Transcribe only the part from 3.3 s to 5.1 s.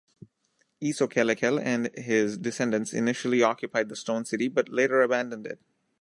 occupied the stone city, but later